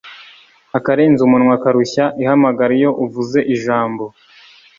akarenze 0.77 1.19
umunwa 1.23 1.55
karushya 1.63 2.05
ihamagara 2.21 2.71
iyo 2.79 2.91
uvuze 3.03 3.39
ijambo 3.55 4.03